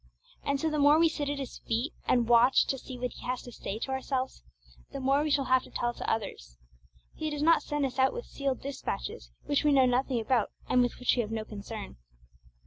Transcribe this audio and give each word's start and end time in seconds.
And 0.43 0.59
so 0.59 0.67
the 0.67 0.79
more 0.79 0.97
we 0.97 1.07
sit 1.07 1.29
at 1.29 1.37
His 1.37 1.59
feet 1.59 1.93
and 2.07 2.27
watch 2.27 2.65
to 2.65 2.79
see 2.79 2.97
what 2.97 3.11
He 3.11 3.21
has 3.27 3.43
to 3.43 3.51
say 3.51 3.77
to 3.77 3.91
ourselves, 3.91 4.41
the 4.91 4.99
more 4.99 5.21
we 5.21 5.29
shall 5.29 5.45
have 5.45 5.61
to 5.61 5.69
tell 5.69 5.93
to 5.93 6.11
others. 6.11 6.57
He 7.13 7.29
does 7.29 7.43
not 7.43 7.61
send 7.61 7.85
us 7.85 7.99
out 7.99 8.11
with 8.11 8.25
sealed 8.25 8.61
despatches, 8.61 9.29
which 9.45 9.63
we 9.63 9.71
know 9.71 9.85
nothing 9.85 10.19
about, 10.19 10.49
and 10.67 10.81
with 10.81 10.97
which 10.99 11.15
we 11.15 11.21
have 11.21 11.29
no 11.29 11.45
concern. 11.45 11.97